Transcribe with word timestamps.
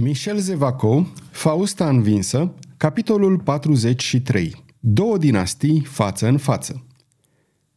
Michel 0.00 0.38
Zevaco, 0.38 1.06
Fausta 1.30 1.88
învinsă, 1.88 2.54
capitolul 2.76 3.38
43. 3.38 4.64
Două 4.80 5.18
dinastii 5.18 5.80
față 5.80 6.28
în 6.28 6.36
față. 6.36 6.86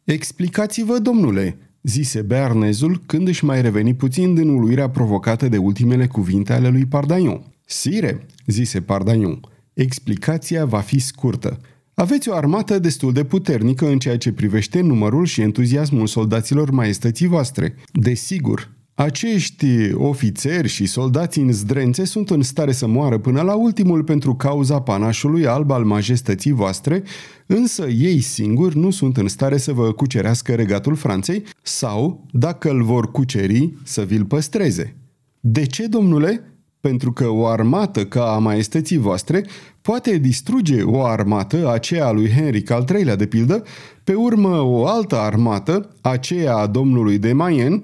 Explicați-vă, 0.03 0.97
domnule, 0.97 1.58
zise 1.82 2.21
Bearnezul 2.21 3.01
când 3.05 3.27
își 3.27 3.45
mai 3.45 3.61
reveni 3.61 3.95
puțin 3.95 4.33
din 4.33 4.50
uluirea 4.50 4.90
provocată 4.90 5.47
de 5.47 5.58
ultimele 5.58 6.08
cuvinte 6.08 6.53
ale 6.53 6.69
lui 6.69 6.85
Pardaion. 6.85 7.43
Sire, 7.66 8.26
zise 8.46 8.82
Pardaion, 8.82 9.40
explicația 9.74 10.66
va 10.66 10.80
fi 10.80 11.00
scurtă. 11.00 11.60
Aveți 11.94 12.30
o 12.30 12.34
armată 12.34 12.80
destul 12.80 13.14
de 13.14 13.24
puternică 13.24 13.88
în 13.88 14.00
ceea 14.00 14.18
ce 14.18 14.32
privește 14.32 14.82
numărul 14.82 15.26
și 15.26 15.42
entuziasmul 15.42 16.08
soldaților 16.08 16.72
maestății 16.72 17.28
voastre. 17.28 17.76
Desigur, 17.92 18.78
acești 19.02 19.93
ofițeri 19.93 20.68
și 20.68 20.86
soldați 20.86 21.39
în 21.39 21.52
zdrențe 21.52 22.05
sunt 22.05 22.29
în 22.29 22.41
stare 22.41 22.71
să 22.71 22.88
moară 22.88 23.18
până 23.18 23.41
la 23.41 23.55
ultimul 23.55 24.04
pentru 24.04 24.35
cauza 24.35 24.81
panașului 24.81 25.48
alb 25.48 25.71
al 25.71 25.84
majestății 25.84 26.52
voastre, 26.52 27.04
însă 27.45 27.88
ei 27.88 28.21
singuri 28.21 28.77
nu 28.77 28.90
sunt 28.90 29.17
în 29.17 29.27
stare 29.27 29.57
să 29.57 29.73
vă 29.73 29.91
cucerească 29.91 30.54
regatul 30.54 30.95
Franței 30.95 31.43
sau, 31.62 32.26
dacă 32.31 32.70
îl 32.70 32.84
vor 32.84 33.12
cuceri, 33.12 33.73
să 33.84 34.02
vi-l 34.02 34.26
păstreze. 34.26 34.95
De 35.40 35.66
ce, 35.66 35.88
domnule? 35.88 36.43
Pentru 36.79 37.12
că 37.12 37.27
o 37.27 37.45
armată 37.45 38.05
ca 38.05 38.34
a 38.34 38.38
maestății 38.38 38.98
voastre 38.98 39.45
poate 39.81 40.18
distruge 40.18 40.81
o 40.81 41.04
armată, 41.04 41.71
aceea 41.71 42.05
a 42.05 42.12
lui 42.12 42.29
Henric 42.29 42.70
al 42.70 42.85
III-lea 42.95 43.16
de 43.16 43.26
pildă, 43.26 43.63
pe 44.04 44.13
urmă 44.13 44.62
o 44.62 44.85
altă 44.85 45.18
armată, 45.18 45.95
aceea 46.02 46.55
a 46.55 46.68
domnului 46.68 47.18
de 47.18 47.34
Mayenne, 47.34 47.79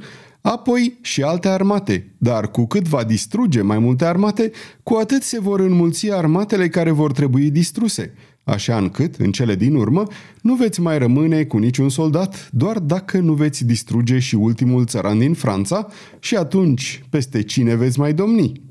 apoi 0.46 0.98
și 1.02 1.22
alte 1.22 1.48
armate, 1.48 2.16
dar 2.18 2.52
cu 2.52 2.66
cât 2.66 2.88
va 2.88 3.04
distruge 3.04 3.62
mai 3.62 3.80
multe 3.80 4.06
armate, 4.06 4.52
cu 4.84 4.94
atât 4.94 5.22
se 5.24 5.40
vor 5.40 5.60
înmulți 5.60 6.12
armatele 6.12 6.70
care 6.70 6.92
vor 6.92 7.12
trebui 7.12 7.52
distruse, 7.52 8.14
așa 8.44 8.78
încât, 8.78 9.16
în 9.16 9.32
cele 9.32 9.56
din 9.56 9.76
urmă, 9.76 10.04
nu 10.42 10.56
veți 10.56 10.82
mai 10.82 10.98
rămâne 10.98 11.44
cu 11.44 11.58
niciun 11.58 11.90
soldat, 11.90 12.50
doar 12.52 12.80
dacă 12.80 13.20
nu 13.20 13.34
veți 13.34 13.66
distruge 13.66 14.20
și 14.20 14.36
ultimul 14.36 14.86
țăran 14.86 15.18
din 15.18 15.34
Franța 15.34 15.88
și 16.20 16.36
atunci 16.36 17.04
peste 17.10 17.42
cine 17.42 17.76
veți 17.76 18.00
mai 18.00 18.14
domni. 18.14 18.62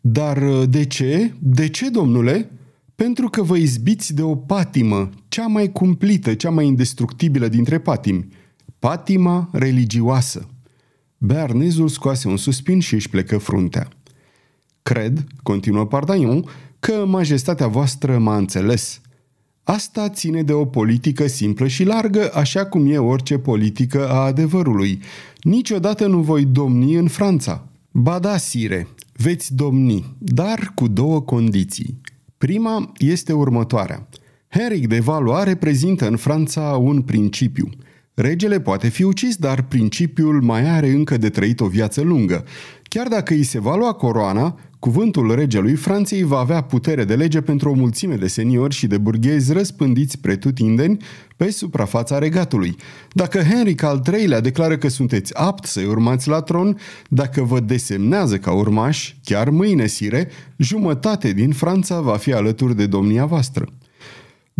Dar 0.00 0.64
de 0.64 0.84
ce? 0.84 1.34
De 1.38 1.68
ce, 1.68 1.88
domnule? 1.88 2.50
Pentru 2.94 3.28
că 3.28 3.42
vă 3.42 3.56
izbiți 3.56 4.14
de 4.14 4.22
o 4.22 4.34
patimă, 4.34 5.08
cea 5.28 5.46
mai 5.46 5.72
cumplită, 5.72 6.34
cea 6.34 6.50
mai 6.50 6.66
indestructibilă 6.66 7.48
dintre 7.48 7.78
patimi, 7.78 8.28
patima 8.78 9.48
religioasă. 9.52 10.48
Bearnezul 11.22 11.88
scoase 11.88 12.28
un 12.28 12.36
suspin 12.36 12.80
și 12.80 12.94
își 12.94 13.08
plecă 13.08 13.38
fruntea. 13.38 13.88
Cred, 14.82 15.24
continuă 15.42 15.86
Pardaion, 15.86 16.44
că 16.78 17.04
majestatea 17.06 17.66
voastră 17.66 18.18
m-a 18.18 18.36
înțeles. 18.36 19.00
Asta 19.62 20.08
ține 20.08 20.42
de 20.42 20.52
o 20.52 20.64
politică 20.64 21.26
simplă 21.26 21.66
și 21.66 21.84
largă, 21.84 22.30
așa 22.34 22.66
cum 22.66 22.92
e 22.92 22.98
orice 22.98 23.38
politică 23.38 24.08
a 24.08 24.14
adevărului. 24.14 25.02
Niciodată 25.42 26.06
nu 26.06 26.20
voi 26.20 26.44
domni 26.44 26.94
în 26.94 27.08
Franța. 27.08 27.68
Ba 27.90 28.18
da, 28.18 28.36
sire, 28.36 28.88
veți 29.12 29.54
domni, 29.54 30.16
dar 30.18 30.72
cu 30.74 30.88
două 30.88 31.20
condiții. 31.20 32.00
Prima 32.38 32.92
este 32.98 33.32
următoarea. 33.32 34.08
Henric 34.48 34.86
de 34.86 35.00
Valois 35.00 35.44
reprezintă 35.44 36.08
în 36.08 36.16
Franța 36.16 36.60
un 36.62 37.02
principiu– 37.02 37.68
Regele 38.20 38.60
poate 38.60 38.88
fi 38.88 39.02
ucis, 39.02 39.36
dar 39.36 39.62
principiul 39.62 40.42
mai 40.42 40.68
are 40.68 40.88
încă 40.88 41.16
de 41.16 41.28
trăit 41.28 41.60
o 41.60 41.66
viață 41.66 42.00
lungă. 42.00 42.44
Chiar 42.82 43.08
dacă 43.08 43.34
îi 43.34 43.42
se 43.42 43.60
va 43.60 43.76
lua 43.76 43.92
coroana, 43.92 44.58
cuvântul 44.78 45.34
regelui 45.34 45.74
Franței 45.74 46.22
va 46.22 46.38
avea 46.38 46.60
putere 46.60 47.04
de 47.04 47.14
lege 47.14 47.40
pentru 47.40 47.70
o 47.70 47.74
mulțime 47.74 48.14
de 48.14 48.26
seniori 48.26 48.74
și 48.74 48.86
de 48.86 48.98
burghezi 48.98 49.52
răspândiți 49.52 50.18
pretutindeni 50.18 50.96
pe 51.36 51.50
suprafața 51.50 52.18
regatului. 52.18 52.76
Dacă 53.12 53.38
Henric 53.38 53.82
al 53.82 54.02
III-lea 54.12 54.40
declară 54.40 54.76
că 54.76 54.88
sunteți 54.88 55.36
apt 55.36 55.64
să-i 55.64 55.86
urmați 55.86 56.28
la 56.28 56.40
tron, 56.40 56.78
dacă 57.08 57.42
vă 57.42 57.60
desemnează 57.60 58.38
ca 58.38 58.52
urmași, 58.52 59.18
chiar 59.24 59.48
mâine, 59.48 59.86
sire, 59.86 60.28
jumătate 60.56 61.32
din 61.32 61.50
Franța 61.50 62.00
va 62.00 62.16
fi 62.16 62.32
alături 62.32 62.76
de 62.76 62.86
domnia 62.86 63.24
voastră. 63.24 63.66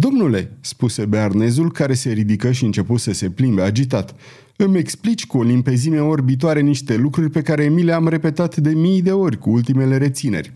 Domnule, 0.01 0.57
spuse 0.61 1.05
bearnezul 1.05 1.73
care 1.73 1.95
se 1.95 2.11
ridică 2.11 2.53
și 2.53 2.65
începu 2.65 2.97
să 2.97 3.13
se 3.13 3.31
plimbe 3.31 3.63
agitat, 3.63 4.15
îmi 4.57 4.79
explici 4.79 5.27
cu 5.27 5.39
o 5.39 5.43
limpezime 5.43 6.01
orbitoare 6.01 6.61
niște 6.61 6.97
lucruri 6.97 7.31
pe 7.31 7.43
care 7.43 7.69
mi 7.69 7.83
le-am 7.83 8.09
repetat 8.09 8.57
de 8.57 8.71
mii 8.71 9.03
de 9.03 9.13
ori 9.13 9.39
cu 9.39 9.51
ultimele 9.51 9.97
rețineri. 9.97 10.53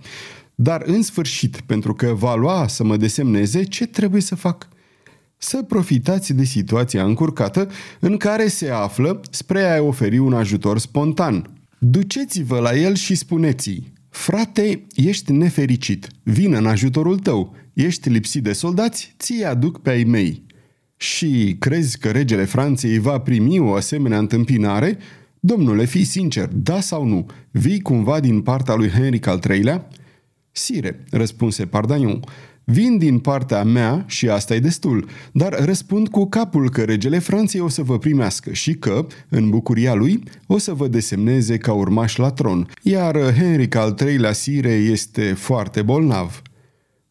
Dar 0.55 0.83
în 0.87 1.03
sfârșit, 1.03 1.61
pentru 1.61 1.95
că 1.95 2.07
va 2.07 2.35
lua 2.35 2.67
să 2.69 2.85
mă 2.85 2.97
desemneze, 2.97 3.63
ce 3.63 3.87
trebuie 3.87 4.21
să 4.21 4.35
fac? 4.35 4.69
Să 5.37 5.63
profitați 5.63 6.33
de 6.33 6.45
situația 6.45 7.05
încurcată 7.05 7.71
în 8.01 8.17
care 8.17 8.49
se 8.49 8.71
află 8.71 9.21
spre 9.31 9.63
a 9.63 9.83
oferi 9.83 10.19
un 10.19 10.33
ajutor 10.33 10.79
spontan. 10.79 11.51
Duceți-vă 11.79 12.59
la 12.59 12.77
el 12.77 12.95
și 12.95 13.15
spuneți-i, 13.15 13.93
frate, 14.09 14.87
ești 14.95 15.33
nefericit, 15.33 16.09
vin 16.23 16.55
în 16.55 16.67
ajutorul 16.67 17.19
tău, 17.19 17.57
ești 17.75 18.09
lipsit 18.09 18.43
de 18.43 18.53
soldați, 18.53 19.15
ți 19.19 19.45
aduc 19.45 19.81
pe 19.81 19.91
ai 19.91 20.05
mei. 20.05 20.43
Și 20.97 21.57
crezi 21.59 21.99
că 21.99 22.11
regele 22.11 22.45
Franței 22.45 22.99
va 22.99 23.19
primi 23.19 23.59
o 23.59 23.73
asemenea 23.73 24.19
întâmpinare? 24.19 24.99
Domnule, 25.41 25.85
fii 25.85 26.05
sincer, 26.05 26.49
da 26.53 26.81
sau 26.81 27.05
nu? 27.05 27.27
Vii 27.51 27.81
cumva 27.81 28.21
din 28.21 28.41
partea 28.41 28.75
lui 28.75 28.89
Henric 28.89 29.27
al 29.27 29.41
III-lea? 29.51 29.89
Sire, 30.53 31.05
răspunse 31.11 31.67
Pardaion, 31.67 32.21
vin 32.65 32.99
din 32.99 33.19
partea 33.19 33.65
mea 33.65 34.05
și 34.07 34.29
asta 34.29 34.55
e 34.55 34.59
destul, 34.59 35.09
dar 35.33 35.65
răspund 35.65 36.09
cu 36.09 36.27
capul 36.27 36.71
că 36.71 36.83
regele 36.83 37.19
Franței 37.19 37.61
o 37.61 37.69
să 37.69 37.83
vă 37.83 37.99
primească 37.99 38.53
și 38.53 38.75
că, 38.75 39.07
în 39.29 39.51
bucuria 39.51 39.95
lui, 39.95 40.23
o 40.47 40.59
să 40.59 40.73
vă 40.73 40.89
desemneze 40.89 41.57
ca 41.57 41.73
urmaș 41.73 42.17
la 42.17 42.31
tron, 42.31 42.69
iar 42.83 43.35
Henric 43.35 43.75
al 43.75 43.97
III-lea 44.01 44.33
Sire 44.33 44.73
este 44.73 45.33
foarte 45.33 45.83
bolnav. 45.83 46.43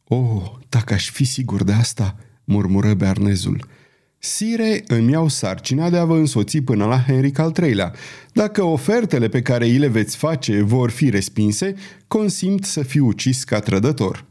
Oh, 0.08 0.52
dacă 0.70 0.94
aș 0.94 1.10
fi 1.10 1.24
sigur 1.24 1.64
de 1.64 1.72
asta, 1.72 2.16
murmură 2.44 2.94
Bernezul. 2.94 3.68
Sire, 4.18 4.84
îmi 4.88 5.12
iau 5.12 5.28
sarcina 5.28 5.90
de 5.90 5.98
a 5.98 6.06
vă 6.06 6.18
însoți 6.18 6.58
până 6.58 6.86
la 6.86 7.04
Henric 7.08 7.40
al 7.40 7.54
III-lea. 7.62 7.94
Dacă 8.34 8.64
ofertele 8.64 9.28
pe 9.28 9.42
care 9.42 9.66
îi 9.66 9.78
le 9.78 9.88
veți 9.88 10.18
face 10.18 10.62
vor 10.62 10.90
fi 10.90 11.10
respinse, 11.10 11.74
consimt 12.08 12.64
să 12.64 12.84
fiu 12.84 13.06
ucis 13.06 13.44
ca 13.44 13.60
trădător. 13.60 14.26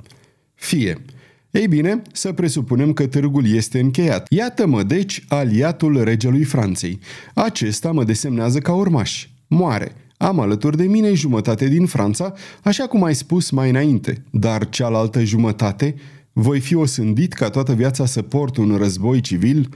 Fie. 0.55 1.03
Ei 1.50 1.69
bine, 1.69 2.03
să 2.12 2.33
presupunem 2.33 2.93
că 2.93 3.06
târgul 3.06 3.54
este 3.54 3.81
încheiat. 3.81 4.27
Iată-mă, 4.31 4.83
deci, 4.83 5.25
aliatul 5.28 6.04
regelui 6.04 6.44
Franței. 6.44 6.99
Acesta 7.34 7.93
mă 7.93 8.04
desemnează 8.04 8.59
ca 8.59 8.72
urmaș. 8.72 9.28
Moare. 9.47 9.93
Am 10.22 10.41
alături 10.41 10.77
de 10.77 10.84
mine 10.84 11.15
jumătate 11.15 11.69
din 11.69 11.87
Franța, 11.87 12.33
așa 12.62 12.87
cum 12.87 13.03
ai 13.05 13.15
spus 13.15 13.50
mai 13.50 13.69
înainte, 13.69 14.25
dar 14.31 14.69
cealaltă 14.69 15.25
jumătate 15.25 15.94
voi 16.33 16.60
fi 16.60 16.75
osândit 16.75 17.33
ca 17.33 17.50
toată 17.50 17.72
viața 17.75 18.06
să 18.06 18.22
port 18.22 18.56
un 18.56 18.77
război 18.77 19.21
civil? 19.21 19.69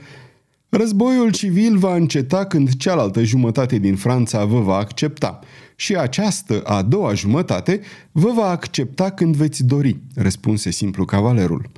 Războiul 0.69 1.31
civil 1.31 1.77
va 1.77 1.95
înceta 1.95 2.45
când 2.45 2.75
cealaltă 2.75 3.23
jumătate 3.23 3.77
din 3.77 3.95
Franța 3.95 4.45
vă 4.45 4.59
va 4.59 4.75
accepta 4.75 5.39
și 5.75 5.95
această 5.95 6.61
a 6.61 6.81
doua 6.81 7.13
jumătate 7.13 7.81
vă 8.11 8.31
va 8.35 8.49
accepta 8.49 9.09
când 9.09 9.35
veți 9.35 9.63
dori, 9.63 9.99
răspunse 10.15 10.71
simplu 10.71 11.05
cavalerul. 11.05 11.69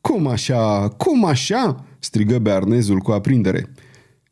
Cum 0.00 0.26
așa? 0.26 0.88
Cum 0.88 1.24
așa? 1.24 1.84
strigă 1.98 2.38
bearnezul 2.38 2.98
cu 2.98 3.10
aprindere. 3.10 3.72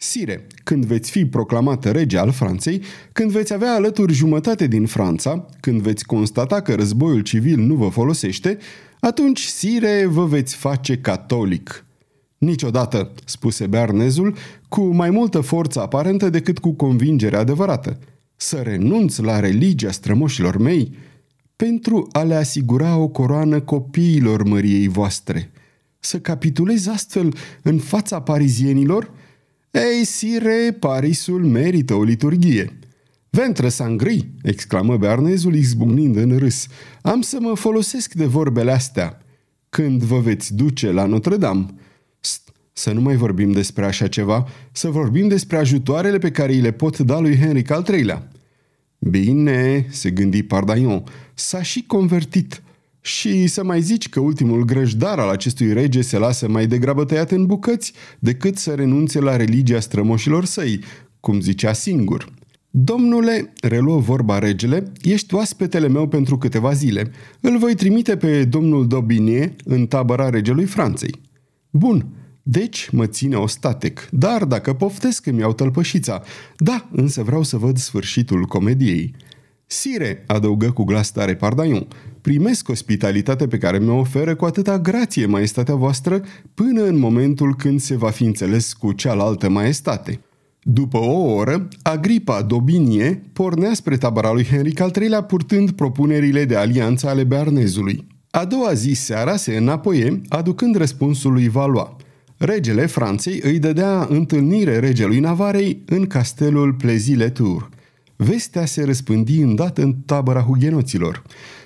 Sire, 0.02 0.46
când 0.64 0.84
veți 0.84 1.10
fi 1.10 1.26
proclamat 1.26 1.84
rege 1.84 2.18
al 2.18 2.30
Franței, 2.30 2.82
când 3.12 3.30
veți 3.30 3.52
avea 3.52 3.74
alături 3.74 4.12
jumătate 4.12 4.66
din 4.66 4.86
Franța, 4.86 5.46
când 5.60 5.80
veți 5.80 6.04
constata 6.04 6.60
că 6.60 6.74
războiul 6.74 7.20
civil 7.20 7.58
nu 7.58 7.74
vă 7.74 7.88
folosește, 7.88 8.58
atunci, 9.00 9.40
sire, 9.40 10.06
vă 10.06 10.26
veți 10.26 10.56
face 10.56 10.96
catolic. 10.96 11.84
Niciodată, 12.38 13.12
spuse 13.24 13.66
Bearnezul, 13.66 14.36
cu 14.68 14.82
mai 14.82 15.10
multă 15.10 15.40
forță 15.40 15.80
aparentă 15.80 16.30
decât 16.30 16.58
cu 16.58 16.72
convingere 16.72 17.36
adevărată. 17.36 17.98
Să 18.36 18.56
renunț 18.56 19.18
la 19.18 19.40
religia 19.40 19.90
strămoșilor 19.90 20.56
mei 20.56 20.94
pentru 21.56 22.08
a 22.12 22.22
le 22.22 22.34
asigura 22.34 22.96
o 22.96 23.08
coroană 23.08 23.60
copiilor 23.60 24.42
măriei 24.42 24.88
voastre. 24.88 25.50
Să 25.98 26.18
capitulez 26.18 26.86
astfel 26.86 27.34
în 27.62 27.78
fața 27.78 28.20
parizienilor– 28.20 29.10
ei, 29.70 30.04
sire, 30.04 30.76
Parisul 30.78 31.44
merită 31.44 31.94
o 31.94 32.02
liturghie. 32.02 32.78
Ventre 33.30 33.68
sangri, 33.68 34.28
exclamă 34.42 34.96
bearnezul 34.96 35.54
izbucnind 35.54 36.16
în 36.16 36.38
râs. 36.38 36.66
Am 37.02 37.20
să 37.20 37.38
mă 37.40 37.54
folosesc 37.54 38.12
de 38.12 38.24
vorbele 38.24 38.72
astea. 38.72 39.22
Când 39.68 40.02
vă 40.02 40.18
veți 40.18 40.54
duce 40.54 40.90
la 40.90 41.04
Notre-Dame? 41.04 41.66
St, 42.20 42.52
să 42.72 42.92
nu 42.92 43.00
mai 43.00 43.16
vorbim 43.16 43.52
despre 43.52 43.84
așa 43.84 44.08
ceva, 44.08 44.48
să 44.72 44.88
vorbim 44.88 45.28
despre 45.28 45.56
ajutoarele 45.56 46.18
pe 46.18 46.30
care 46.30 46.52
îi 46.52 46.60
le 46.60 46.70
pot 46.70 46.98
da 46.98 47.18
lui 47.18 47.36
Henric 47.36 47.70
al 47.70 47.86
III-lea. 47.92 48.28
Bine, 48.98 49.86
se 49.90 50.10
gândi 50.10 50.42
Pardaion, 50.42 51.04
s-a 51.34 51.62
și 51.62 51.84
convertit. 51.86 52.62
Și 53.00 53.46
să 53.46 53.64
mai 53.64 53.80
zici 53.80 54.08
că 54.08 54.20
ultimul 54.20 54.64
grăjdar 54.64 55.18
al 55.18 55.28
acestui 55.28 55.72
rege 55.72 56.00
se 56.00 56.18
lasă 56.18 56.48
mai 56.48 56.66
degrabă 56.66 57.04
tăiat 57.04 57.30
în 57.30 57.46
bucăți 57.46 57.92
decât 58.18 58.56
să 58.56 58.74
renunțe 58.74 59.20
la 59.20 59.36
religia 59.36 59.80
strămoșilor 59.80 60.44
săi, 60.44 60.80
cum 61.20 61.40
zicea 61.40 61.72
singur. 61.72 62.32
Domnule, 62.70 63.52
reluă 63.60 63.98
vorba 63.98 64.38
regele, 64.38 64.92
ești 65.02 65.34
oaspetele 65.34 65.88
meu 65.88 66.08
pentru 66.08 66.38
câteva 66.38 66.72
zile. 66.72 67.10
Îl 67.40 67.58
voi 67.58 67.74
trimite 67.74 68.16
pe 68.16 68.44
domnul 68.44 68.86
Dobinie 68.86 69.56
în 69.64 69.86
tabăra 69.86 70.30
regelui 70.30 70.64
Franței. 70.64 71.14
Bun, 71.70 72.06
deci 72.42 72.88
mă 72.92 73.06
ține 73.06 73.36
ostatec, 73.36 74.08
dar 74.10 74.44
dacă 74.44 74.72
poftesc 74.72 75.26
îmi 75.26 75.38
iau 75.38 75.52
tălpășița. 75.52 76.22
Da, 76.56 76.88
însă 76.92 77.22
vreau 77.22 77.42
să 77.42 77.56
văd 77.56 77.76
sfârșitul 77.76 78.44
comediei. 78.44 79.14
Sire, 79.72 80.24
adăugă 80.26 80.70
cu 80.70 80.84
glas 80.84 81.10
tare 81.10 81.34
Pardaion, 81.34 81.86
primesc 82.20 82.68
ospitalitate 82.68 83.46
pe 83.46 83.58
care 83.58 83.78
mi-o 83.78 83.98
oferă 83.98 84.34
cu 84.34 84.44
atâta 84.44 84.78
grație 84.78 85.26
maestatea 85.26 85.74
voastră 85.74 86.22
până 86.54 86.82
în 86.84 86.98
momentul 86.98 87.54
când 87.54 87.80
se 87.80 87.96
va 87.96 88.10
fi 88.10 88.24
înțeles 88.24 88.72
cu 88.72 88.92
cealaltă 88.92 89.48
maestate. 89.48 90.20
După 90.62 90.98
o 90.98 91.34
oră, 91.34 91.68
Agripa 91.82 92.42
Dobinie 92.42 93.22
pornea 93.32 93.74
spre 93.74 93.96
tabăra 93.96 94.32
lui 94.32 94.44
Henric 94.44 94.80
al 94.80 94.92
III-lea 95.00 95.22
purtând 95.22 95.70
propunerile 95.70 96.44
de 96.44 96.56
alianță 96.56 97.08
ale 97.08 97.24
Bearnezului. 97.24 98.06
A 98.30 98.44
doua 98.44 98.72
zi 98.72 98.92
seara 98.92 99.36
se 99.36 99.56
înapoie, 99.56 100.20
aducând 100.28 100.76
răspunsul 100.76 101.32
lui 101.32 101.48
Valois. 101.48 101.88
Regele 102.36 102.86
Franței 102.86 103.40
îi 103.42 103.58
dădea 103.58 104.06
întâlnire 104.10 104.78
regelui 104.78 105.20
Navarei 105.20 105.82
în 105.86 106.06
castelul 106.06 106.72
Plezile-Tour. 106.72 107.68
Vestea 108.22 108.64
se 108.64 108.84
răspândi 108.84 109.40
îndată 109.40 109.82
în 109.82 109.94
tabăra 110.06 110.40
hugenoților. 110.40 111.22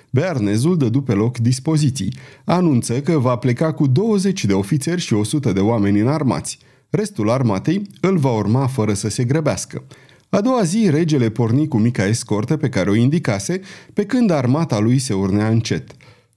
Bearnezul 0.09 0.77
dădu 0.77 1.01
pe 1.01 1.13
loc 1.13 1.37
dispoziții. 1.37 2.13
Anunță 2.45 3.01
că 3.01 3.17
va 3.17 3.35
pleca 3.35 3.73
cu 3.73 3.87
20 3.87 4.45
de 4.45 4.53
ofițeri 4.53 5.01
și 5.01 5.13
100 5.13 5.51
de 5.51 5.59
oameni 5.59 5.99
înarmați. 5.99 6.57
Restul 6.89 7.29
armatei 7.29 7.81
îl 8.01 8.17
va 8.17 8.31
urma 8.31 8.67
fără 8.67 8.93
să 8.93 9.09
se 9.09 9.23
grăbească. 9.23 9.83
A 10.29 10.41
doua 10.41 10.63
zi, 10.63 10.89
regele 10.89 11.29
porni 11.29 11.67
cu 11.67 11.77
mica 11.77 12.07
escortă 12.07 12.57
pe 12.57 12.69
care 12.69 12.89
o 12.89 12.95
indicase, 12.95 13.61
pe 13.93 14.05
când 14.05 14.31
armata 14.31 14.79
lui 14.79 14.99
se 14.99 15.13
urnea 15.13 15.47
încet. 15.47 15.91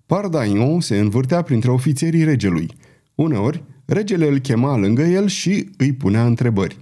Pardaion 0.07 0.81
se 0.81 0.99
învârtea 0.99 1.43
printre 1.43 1.71
ofițerii 1.71 2.25
regelui. 2.25 2.77
Uneori, 3.15 3.65
regele 3.85 4.29
îl 4.29 4.39
chema 4.39 4.77
lângă 4.77 5.03
el 5.03 5.27
și 5.27 5.69
îi 5.77 5.93
punea 5.93 6.27
întrebări. 6.27 6.77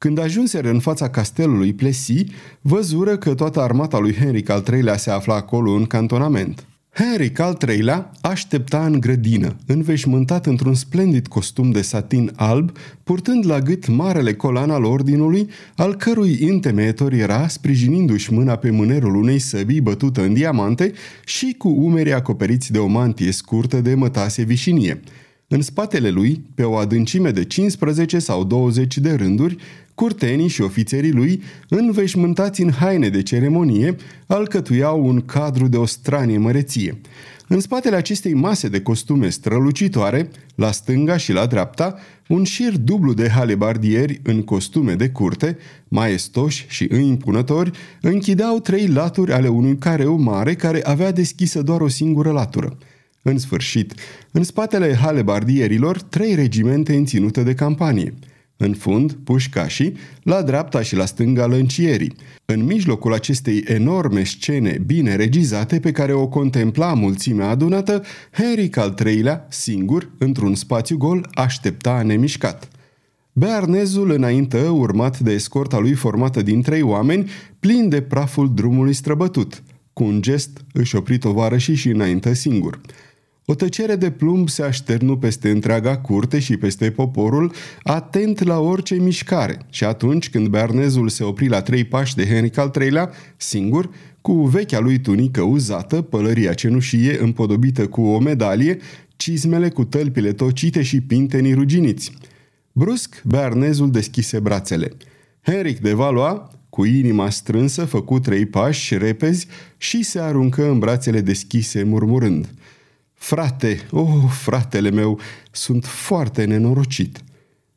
Când 0.00 0.18
ajunseră 0.18 0.70
în 0.70 0.78
fața 0.78 1.10
castelului 1.10 1.72
Plessis, 1.72 2.22
văzură 2.60 3.16
că 3.16 3.34
toată 3.34 3.60
armata 3.60 3.98
lui 3.98 4.14
Henric 4.14 4.48
al 4.48 4.64
III-lea 4.72 4.96
se 4.96 5.10
afla 5.10 5.34
acolo 5.34 5.70
în 5.70 5.84
cantonament. 5.84 6.66
Henric 6.90 7.38
al 7.38 7.58
III-lea 7.68 8.10
aștepta 8.20 8.84
în 8.84 9.00
grădină, 9.00 9.56
înveșmântat 9.66 10.46
într-un 10.46 10.74
splendid 10.74 11.26
costum 11.26 11.70
de 11.70 11.82
satin 11.82 12.32
alb, 12.36 12.76
purtând 13.04 13.46
la 13.46 13.58
gât 13.58 13.88
marele 13.88 14.34
colan 14.34 14.70
al 14.70 14.84
ordinului, 14.84 15.48
al 15.76 15.94
cărui 15.96 16.38
întemeitor 16.48 17.12
era, 17.12 17.48
sprijinindu-și 17.48 18.32
mâna 18.32 18.56
pe 18.56 18.70
mânerul 18.70 19.14
unei 19.14 19.38
săbii 19.38 19.80
bătută 19.80 20.22
în 20.22 20.32
diamante 20.32 20.92
și 21.24 21.54
cu 21.58 21.68
umerii 21.68 22.12
acoperiți 22.12 22.72
de 22.72 22.78
o 22.78 22.86
mantie 22.86 23.32
scurtă 23.32 23.80
de 23.80 23.94
mătase 23.94 24.42
vișinie– 24.42 25.00
în 25.52 25.62
spatele 25.62 26.10
lui, 26.10 26.44
pe 26.54 26.62
o 26.62 26.76
adâncime 26.76 27.30
de 27.30 27.44
15 27.44 28.18
sau 28.18 28.44
20 28.44 28.98
de 28.98 29.12
rânduri, 29.12 29.56
curtenii 29.94 30.48
și 30.48 30.62
ofițerii 30.62 31.12
lui, 31.12 31.42
înveșmântați 31.68 32.62
în 32.62 32.70
haine 32.70 33.08
de 33.08 33.22
ceremonie, 33.22 33.96
alcătuiau 34.26 35.06
un 35.06 35.20
cadru 35.20 35.68
de 35.68 35.76
o 35.76 35.86
stranie 35.86 36.38
măreție. 36.38 37.00
În 37.48 37.60
spatele 37.60 37.96
acestei 37.96 38.34
mase 38.34 38.68
de 38.68 38.80
costume 38.80 39.28
strălucitoare, 39.28 40.30
la 40.54 40.70
stânga 40.70 41.16
și 41.16 41.32
la 41.32 41.46
dreapta, 41.46 41.98
un 42.28 42.44
șir 42.44 42.76
dublu 42.76 43.14
de 43.14 43.28
halebardieri 43.28 44.20
în 44.22 44.42
costume 44.42 44.94
de 44.94 45.08
curte, 45.08 45.58
maestoși 45.88 46.66
și 46.68 46.88
impunători, 46.92 47.70
închideau 48.00 48.58
trei 48.58 48.86
laturi 48.86 49.32
ale 49.32 49.48
unui 49.48 49.78
careu 49.78 50.16
mare 50.16 50.54
care 50.54 50.84
avea 50.84 51.12
deschisă 51.12 51.62
doar 51.62 51.80
o 51.80 51.88
singură 51.88 52.30
latură– 52.30 52.76
în 53.22 53.38
sfârșit, 53.38 53.94
în 54.30 54.42
spatele 54.42 54.94
halebardierilor, 54.94 56.02
trei 56.02 56.34
regimente 56.34 56.94
înținute 56.94 57.42
de 57.42 57.54
campanie. 57.54 58.14
În 58.56 58.74
fund, 58.74 59.12
pușcașii, 59.12 59.96
la 60.22 60.42
dreapta 60.42 60.82
și 60.82 60.96
la 60.96 61.04
stânga 61.04 61.46
lăncierii. 61.46 62.12
În 62.44 62.64
mijlocul 62.64 63.12
acestei 63.12 63.64
enorme 63.66 64.24
scene 64.24 64.78
bine 64.86 65.16
regizate 65.16 65.80
pe 65.80 65.92
care 65.92 66.12
o 66.12 66.28
contempla 66.28 66.94
mulțimea 66.94 67.48
adunată, 67.48 68.02
Henric 68.32 68.76
al 68.76 68.94
III-lea, 69.06 69.46
singur, 69.50 70.10
într-un 70.18 70.54
spațiu 70.54 70.96
gol, 70.96 71.28
aștepta 71.34 72.02
nemișcat. 72.02 72.68
Bearnezul 73.32 74.10
înaintă, 74.10 74.58
urmat 74.58 75.18
de 75.18 75.32
escorta 75.32 75.78
lui 75.78 75.94
formată 75.94 76.42
din 76.42 76.62
trei 76.62 76.82
oameni, 76.82 77.30
plin 77.60 77.88
de 77.88 78.00
praful 78.00 78.54
drumului 78.54 78.92
străbătut. 78.92 79.62
Cu 79.92 80.04
un 80.04 80.22
gest 80.22 80.64
își 80.72 80.96
opri 80.96 81.18
tovarășii 81.18 81.74
și 81.74 81.88
înaintă 81.88 82.32
singur. 82.32 82.80
O 83.50 83.54
tăcere 83.54 83.96
de 83.96 84.10
plumb 84.10 84.48
se 84.48 84.62
așternu 84.62 85.16
peste 85.16 85.50
întreaga 85.50 85.98
curte 85.98 86.38
și 86.38 86.56
peste 86.56 86.90
poporul, 86.90 87.52
atent 87.82 88.42
la 88.42 88.58
orice 88.58 88.94
mișcare. 88.94 89.58
Și 89.70 89.84
atunci 89.84 90.30
când 90.30 90.48
Bernezul 90.48 91.08
se 91.08 91.24
opri 91.24 91.48
la 91.48 91.62
trei 91.62 91.84
pași 91.84 92.14
de 92.14 92.26
Henric 92.26 92.58
al 92.58 92.72
III-lea, 92.80 93.10
singur, 93.36 93.90
cu 94.20 94.32
vechea 94.32 94.78
lui 94.78 95.00
tunică 95.00 95.42
uzată, 95.42 96.02
pălăria 96.02 96.52
cenușie 96.52 97.22
împodobită 97.22 97.86
cu 97.86 98.00
o 98.00 98.18
medalie, 98.18 98.78
cizmele 99.16 99.68
cu 99.68 99.84
tălpile 99.84 100.32
tocite 100.32 100.82
și 100.82 101.00
pintenii 101.00 101.54
ruginiți. 101.54 102.12
Brusc, 102.72 103.22
Bernezul 103.24 103.90
deschise 103.90 104.40
brațele. 104.40 104.92
Henric 105.42 105.78
de 105.78 105.92
Valois, 105.92 106.40
cu 106.68 106.84
inima 106.84 107.30
strânsă, 107.30 107.84
făcu 107.84 108.18
trei 108.18 108.46
pași 108.46 108.98
repezi 108.98 109.46
și 109.76 110.02
se 110.02 110.18
aruncă 110.18 110.70
în 110.70 110.78
brațele 110.78 111.20
deschise, 111.20 111.82
murmurând– 111.82 112.48
Frate, 113.20 113.86
oh, 113.90 114.08
fratele 114.30 114.90
meu, 114.90 115.20
sunt 115.50 115.84
foarte 115.84 116.44
nenorocit. 116.44 117.22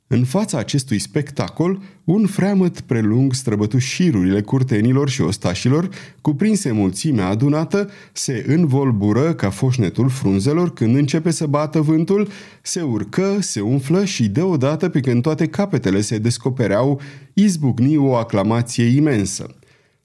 În 0.07 0.23
fața 0.23 0.57
acestui 0.57 0.99
spectacol, 0.99 1.81
un 2.03 2.25
freamăt 2.25 2.81
prelung 2.81 3.33
străbătu 3.33 3.77
șirurile 3.77 4.41
curtenilor 4.41 5.09
și 5.09 5.21
ostașilor, 5.21 5.89
cuprinse 6.21 6.71
mulțimea 6.71 7.27
adunată, 7.27 7.89
se 8.11 8.45
învolbură 8.47 9.33
ca 9.33 9.49
foșnetul 9.49 10.09
frunzelor 10.09 10.73
când 10.73 10.95
începe 10.95 11.31
să 11.31 11.45
bată 11.45 11.81
vântul, 11.81 12.27
se 12.61 12.81
urcă, 12.81 13.37
se 13.39 13.61
umflă 13.61 14.05
și 14.05 14.29
deodată 14.29 14.89
pe 14.89 14.99
când 14.99 15.21
toate 15.21 15.47
capetele 15.47 16.01
se 16.01 16.17
descopereau, 16.17 17.01
izbucni 17.33 17.97
o 17.97 18.15
aclamație 18.15 18.85
imensă. 18.85 19.55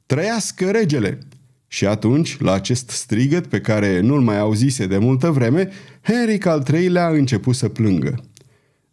Trăiască 0.07 0.71
regele! 0.71 1.18
Și 1.68 1.87
atunci, 1.87 2.40
la 2.40 2.52
acest 2.52 2.90
strigăt 2.90 3.46
pe 3.46 3.60
care 3.60 4.00
nu-l 4.00 4.20
mai 4.20 4.38
auzise 4.38 4.87
de 4.87 4.98
multă 4.98 5.30
vreme, 5.30 5.68
Henric 6.02 6.46
al 6.46 6.66
III-lea 6.72 7.04
a 7.04 7.10
început 7.10 7.54
să 7.54 7.68
plângă. 7.68 8.22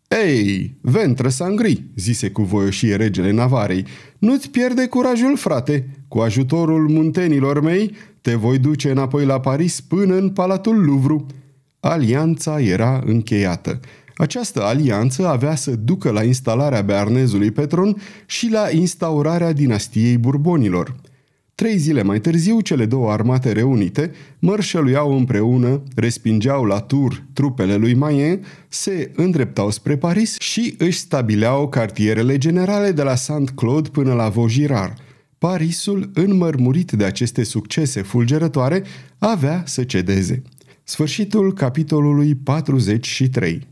Ei, 0.07 0.77
ventră 0.81 1.29
sangri, 1.29 1.83
zise 1.95 2.29
cu 2.29 2.41
voioșie 2.41 2.95
regele 2.95 3.31
Navarei, 3.31 3.85
nu-ți 4.17 4.49
pierde 4.49 4.87
curajul, 4.87 5.37
frate. 5.37 5.87
Cu 6.07 6.19
ajutorul 6.19 6.89
muntenilor 6.89 7.61
mei, 7.61 7.91
te 8.21 8.35
voi 8.35 8.57
duce 8.57 8.91
înapoi 8.91 9.25
la 9.25 9.39
Paris 9.39 9.81
până 9.81 10.15
în 10.15 10.29
Palatul 10.29 10.85
Louvre. 10.85 11.25
Alianța 11.79 12.61
era 12.61 13.01
încheiată. 13.05 13.79
Această 14.15 14.63
alianță 14.63 15.27
avea 15.27 15.55
să 15.55 15.71
ducă 15.71 16.11
la 16.11 16.23
instalarea 16.23 16.81
bearnezului 16.81 17.51
Petron 17.51 18.01
și 18.25 18.49
la 18.49 18.69
instaurarea 18.71 19.53
dinastiei 19.53 20.17
Burbonilor– 20.17 20.95
Trei 21.55 21.77
zile 21.77 22.03
mai 22.03 22.19
târziu, 22.19 22.61
cele 22.61 22.85
două 22.85 23.11
armate 23.11 23.51
reunite 23.51 24.11
mărșăluiau 24.39 25.17
împreună, 25.17 25.83
respingeau 25.95 26.65
la 26.65 26.79
tur 26.79 27.23
trupele 27.33 27.75
lui 27.75 27.93
Mayen, 27.93 28.45
se 28.67 29.11
îndreptau 29.15 29.71
spre 29.71 29.97
Paris 29.97 30.39
și 30.39 30.75
își 30.77 30.97
stabileau 30.97 31.69
cartierele 31.69 32.37
generale 32.37 32.91
de 32.91 33.01
la 33.03 33.15
Saint-Claude 33.15 33.89
până 33.89 34.13
la 34.13 34.29
Vaugirard. 34.29 34.93
Parisul, 35.37 36.11
înmărmurit 36.13 36.91
de 36.91 37.03
aceste 37.03 37.43
succese 37.43 38.01
fulgerătoare, 38.01 38.83
avea 39.17 39.63
să 39.65 39.83
cedeze. 39.83 40.41
Sfârșitul 40.83 41.53
capitolului 41.53 42.35
43 42.35 43.67